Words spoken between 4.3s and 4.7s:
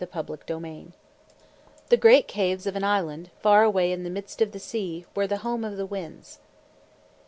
of the